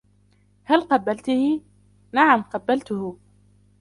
"هل 0.69 0.79
قبلته 0.91 1.41
؟""نعم 2.17 2.39
قبلته". 2.53 2.99